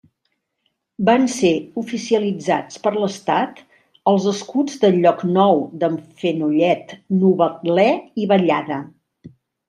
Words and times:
Van 1.07 1.25
ser 1.31 1.49
oficialitzats 1.81 2.79
per 2.85 2.93
l'Estat 2.95 3.59
els 4.11 4.25
escuts 4.31 4.79
de 4.85 4.89
Llocnou 4.95 5.61
d'en 5.83 5.99
Fenollet, 6.23 6.95
Novetlè 7.25 7.87
i 8.23 8.27
Vallada. 8.33 8.81